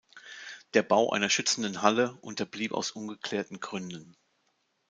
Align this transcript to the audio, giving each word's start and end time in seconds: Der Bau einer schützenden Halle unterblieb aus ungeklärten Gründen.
Der 0.73 0.81
Bau 0.81 1.11
einer 1.11 1.29
schützenden 1.29 1.83
Halle 1.83 2.17
unterblieb 2.21 2.71
aus 2.71 2.89
ungeklärten 2.89 3.59
Gründen. 3.59 4.17